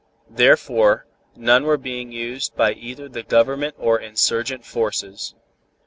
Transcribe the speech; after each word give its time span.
Therefore 0.31 1.05
none 1.35 1.63
were 1.65 1.77
being 1.77 2.11
used 2.11 2.55
by 2.55 2.71
either 2.73 3.07
the 3.07 3.21
Government 3.21 3.75
or 3.77 3.99
insurgent 3.99 4.65
forces. 4.65 5.35